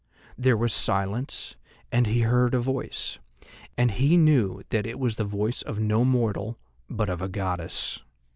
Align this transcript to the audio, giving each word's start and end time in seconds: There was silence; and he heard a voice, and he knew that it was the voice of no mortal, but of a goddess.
There 0.35 0.57
was 0.57 0.73
silence; 0.73 1.55
and 1.91 2.07
he 2.07 2.21
heard 2.21 2.55
a 2.55 2.59
voice, 2.59 3.19
and 3.77 3.91
he 3.91 4.17
knew 4.17 4.63
that 4.69 4.87
it 4.87 4.97
was 4.97 5.17
the 5.17 5.23
voice 5.23 5.61
of 5.61 5.77
no 5.79 6.03
mortal, 6.03 6.57
but 6.89 7.07
of 7.07 7.21
a 7.21 7.29
goddess. 7.29 7.99